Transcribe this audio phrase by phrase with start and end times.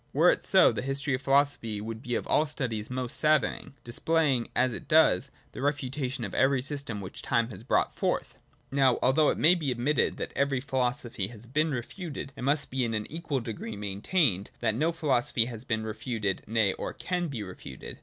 [0.13, 3.51] Were it so, the history of philosophy would be of all studies most saddening, i6o
[3.51, 3.83] THE DOCTRINE OF BEING.
[3.83, 8.39] [^1 displaying, as it does, the refutation of every system whic, time has brought forth.
[8.71, 12.83] Now, although it may be admitte that every philosophy has been refuted, it must be
[12.83, 17.27] in a: equal degree maintained, that no philosophy has been re futed, nay, or can
[17.27, 17.99] be refuted.